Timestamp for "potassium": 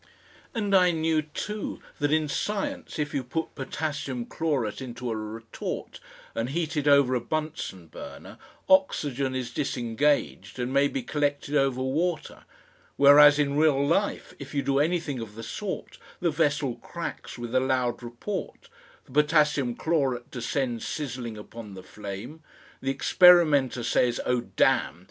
3.53-4.25, 19.11-19.75